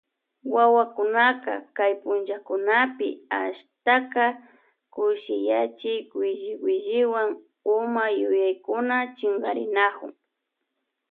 [0.53, 3.07] Wawakunaka kay punllakunapi
[3.41, 4.25] ashtaka
[4.93, 7.29] kushiyachiy williwilliwan
[7.65, 10.11] huma yuyaykuna chinkarinakun.